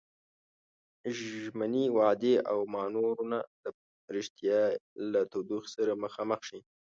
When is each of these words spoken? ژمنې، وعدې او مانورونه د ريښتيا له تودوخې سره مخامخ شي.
ژمنې، 1.17 1.85
وعدې 1.97 2.35
او 2.51 2.57
مانورونه 2.73 3.37
د 3.61 3.65
ريښتيا 4.15 4.61
له 5.11 5.21
تودوخې 5.31 5.69
سره 5.77 5.91
مخامخ 6.03 6.39
شي. 6.49 6.59